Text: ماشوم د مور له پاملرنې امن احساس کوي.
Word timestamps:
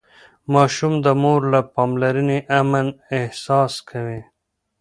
ماشوم 0.53 0.93
د 1.05 1.07
مور 1.21 1.41
له 1.53 1.59
پاملرنې 1.73 2.39
امن 2.59 2.87
احساس 3.17 3.73
کوي. 3.89 4.21